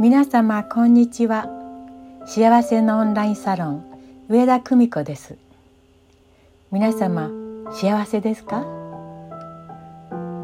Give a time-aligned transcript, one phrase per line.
[0.00, 1.48] 皆様こんにちは。
[2.24, 3.84] 幸せのオンラインサロン
[4.28, 5.36] 上田久美子です。
[6.70, 7.28] 皆様
[7.72, 8.64] 幸せですか？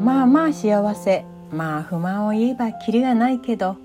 [0.01, 1.23] まあまあ幸せ。
[1.53, 3.77] まあ不満を言えばキリがないけど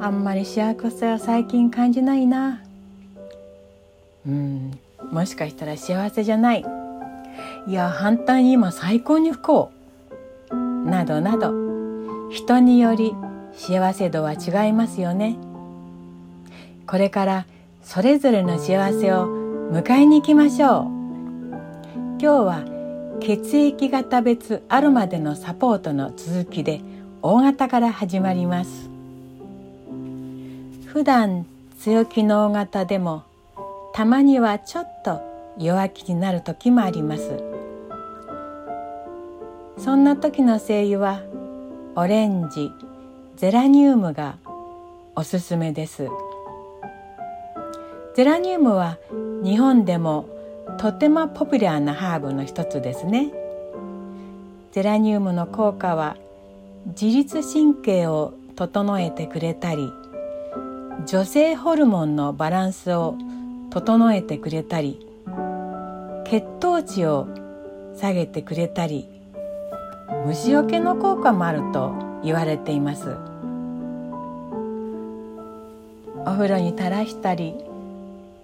[0.00, 2.62] あんまり幸せは最近感じないな。
[4.24, 4.78] うん
[5.10, 6.64] もしかしたら幸せじゃない。
[7.66, 9.72] いや反対に今最高に不幸。
[10.52, 11.52] などなど
[12.30, 13.12] 人により
[13.58, 15.36] 幸せ度は違いますよね。
[16.86, 17.46] これから
[17.82, 19.26] それぞれの幸せを
[19.72, 20.84] 迎えに行きましょう。
[22.18, 22.64] 今日は
[23.20, 26.80] 血液型別アロマでのサポートの続きで
[27.20, 28.88] 大型から始まります。
[30.86, 31.44] 普段
[31.80, 33.24] 強気の大型でも
[33.92, 35.20] たまにはちょっと
[35.58, 37.42] 弱気になる時もあります。
[39.78, 41.20] そんな時の精油は
[41.96, 42.70] オレンジ
[43.38, 44.34] ゼラニウムが
[45.14, 46.08] おすすめです。
[48.16, 48.98] ゼラニウムは
[49.44, 50.28] 日本でも
[50.76, 53.30] とてもポピュラーなハーブの一つですね。
[54.72, 56.16] ゼラニウムの効果は
[57.00, 59.88] 自律神経を整えてくれたり
[61.06, 63.14] 女性ホルモンのバランスを
[63.70, 65.06] 整えてくれたり
[66.24, 67.28] 血糖値を
[67.94, 69.08] 下げてくれたり
[70.26, 73.27] 虫除けの効果もあると言われています。
[76.28, 77.54] お風呂に垂らしたり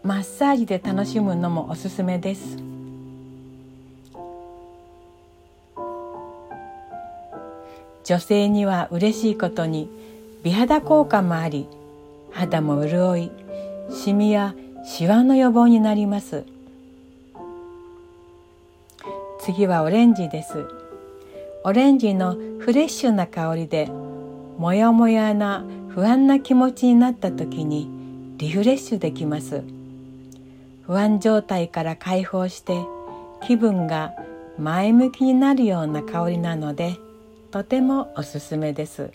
[0.03, 2.57] マッサージで楽しむのもおすすめです。
[8.05, 9.91] 女性には嬉しいことに
[10.43, 11.69] 美肌効果もあり
[12.33, 13.31] 肌も潤い
[13.91, 14.55] シミや
[14.87, 16.47] シワの予防になります。
[19.41, 20.67] 次はオレンジです。
[21.65, 23.91] オレンジのフレッシュな香りで
[24.57, 27.89] もやもやな不安な気持ちになった時に
[28.37, 29.63] リフレッシュできます。
[30.89, 32.85] 不安状態から解放して
[33.47, 34.13] 気分が
[34.59, 36.97] 前向きになるような香りなので
[37.53, 39.13] とてもおすすめです。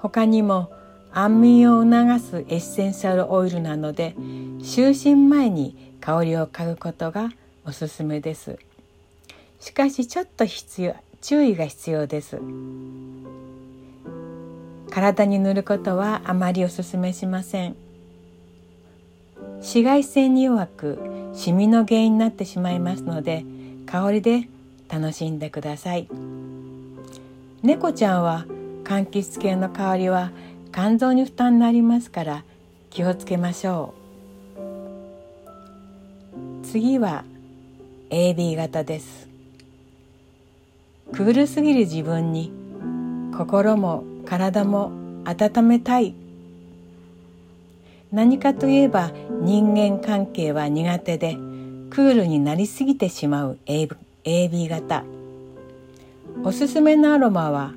[0.00, 0.70] 他にも
[1.10, 4.14] 安眠を促すエッセンシャルオイルなので
[4.58, 7.30] 就寝前に香りを嗅ぐことが
[7.64, 8.58] おすすめです。
[9.58, 12.38] しかしちょっと必要注意が必要です。
[14.90, 17.76] 体に塗ることはあまりおすすめしません。
[19.58, 20.98] 紫外線に弱く
[21.32, 23.44] シミの原因になってしまいますので
[23.86, 24.48] 香りで
[24.88, 26.08] 楽しんでください。
[27.62, 28.46] 猫ちゃんは
[28.84, 30.32] 柑橘系の香りは
[30.72, 32.44] 肝臓に負担になりますから
[32.88, 34.00] 気をつけましょう。
[36.66, 37.24] 次は
[38.10, 39.28] AB 型です。
[41.12, 42.52] クールすぎる自分に
[43.36, 44.92] 心も体も
[45.24, 46.14] 温めたい。
[48.12, 49.10] 何かといえば
[49.40, 51.34] 人間関係は苦手で
[51.90, 55.02] クールになりすぎてしまう AB 型。
[56.44, 57.72] おすすめのアロマは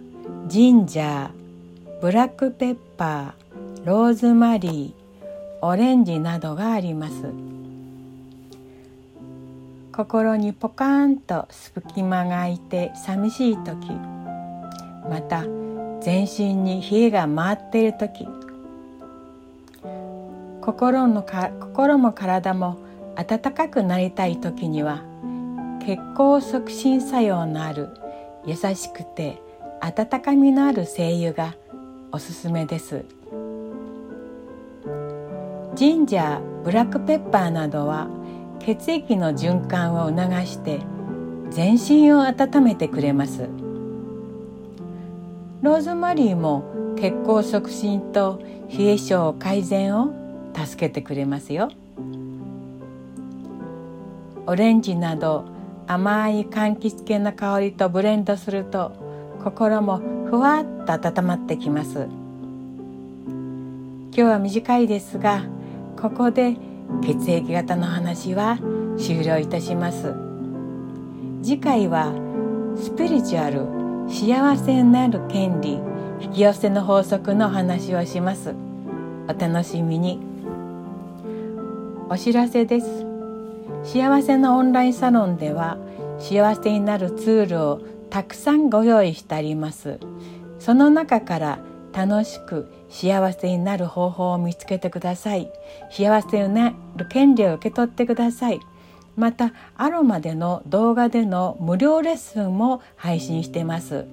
[0.46, 7.14] ジンジャーブラックペッパーローズマリーオレンジなどがあります。
[9.92, 13.92] 心にポカーンと隙間が空いて寂しい時
[15.10, 15.46] また
[16.04, 18.28] 全身に冷えが回っている時
[20.62, 22.78] 心のか心も体も
[23.16, 25.04] 温かくなりたい時には
[25.86, 27.90] 血行促進作用のある
[28.46, 29.42] 優しくて
[29.82, 31.56] 温かみのある精油が
[32.12, 33.06] おすすめです。
[35.76, 38.08] ジンジャーブラックペッパーなどは
[38.60, 40.80] 血液の循環を促して
[41.50, 43.50] 全身を温めてくれます。
[45.64, 48.42] ローズマリーも血行促進と
[48.78, 50.14] 冷え性改善を
[50.54, 51.70] 助けてくれますよ。
[54.46, 55.46] オレンジなど
[55.88, 58.92] 甘い柑橘系の香りとブレンドすると
[59.42, 62.10] 心もふわっと温まってきます。
[63.30, 65.46] 今日は短いですが
[65.98, 66.58] ここで
[67.02, 68.60] 血液型の話は
[68.98, 70.14] 終了いたします。
[71.42, 72.12] 次回は
[72.76, 75.80] スピリチュアル幸せになる権利
[76.22, 78.54] 引き寄せの法則の話をします。
[79.28, 80.20] お楽しみに。
[82.10, 83.06] お知らせです。
[83.84, 85.78] 幸せのオンラインサロンでは
[86.20, 90.00] 幸せになるツールをたくさんご用意してあります。
[90.60, 91.60] その中から
[91.92, 95.52] 楽しく幸せになる方法を見つけてください。
[95.92, 98.60] 幸せになる権利を受け取ってください。
[99.16, 104.06] またアロマでの動画での無料レッスンも配信しています。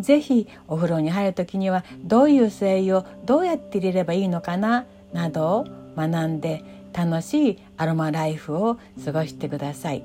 [0.00, 10.04] ぜひお風呂に入る時にはどういう精油をどうやって入れればいいのかななどを学んで楽しいアロマライフを過ごしてください。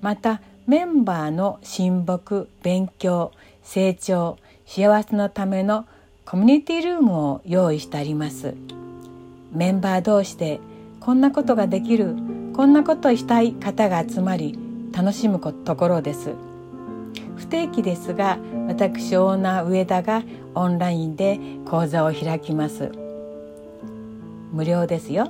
[0.00, 3.32] またメンバーの親睦勉強
[3.62, 4.36] 成長
[4.66, 5.86] 幸せのための
[6.24, 8.54] コミュニティルームを用意してあります。
[9.52, 10.60] メンバー同士で
[11.00, 12.16] こんなことができる
[12.56, 14.58] こんなことをしたい方が集まり
[14.90, 16.32] 楽しむところです。
[17.36, 20.22] 不定期ですが私オーナー上田が
[20.54, 22.90] オンラインで講座を開きます。
[24.54, 25.26] 無料ですよ。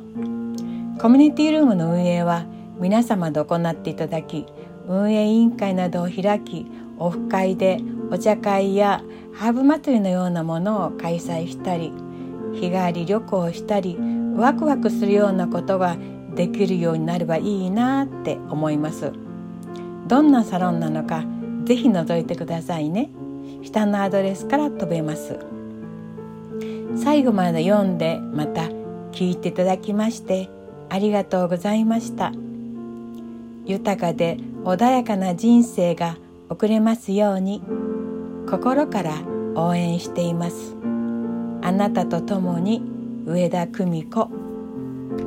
[1.01, 2.47] コミュニティルームの運営は
[2.79, 4.47] 皆様で行っていただき
[4.87, 6.65] 運営委員会などを開き
[6.97, 9.03] オフ会でお茶会や
[9.35, 11.93] ハーブ祭りのようなものを開催したり
[12.55, 13.99] 日帰り旅行をしたり
[14.37, 15.97] ワクワクするようなことが
[16.37, 19.13] できるようになればいいなって思います。
[20.07, 21.25] どんなサロンなのか
[21.65, 23.11] ぜひ覗いてくださいね。
[23.63, 25.39] 下のアドレスから飛べます。
[26.97, 28.63] 最後まで読んでまた
[29.13, 30.49] 聞いていただきまして
[30.89, 32.33] ありがとうございました。
[33.65, 36.17] 豊かで穏やかな人生が
[36.49, 37.63] 送れますように
[38.49, 39.15] 心から
[39.57, 40.77] 応援しています。
[41.63, 42.83] あなたと共に
[43.25, 44.29] 上田久美子